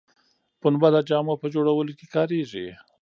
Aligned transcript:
پنبه 0.61 0.87
د 0.93 0.97
جامو 1.09 1.33
په 1.41 1.47
جوړولو 1.53 1.91
کې 1.99 2.05
کاریږي 2.15 2.67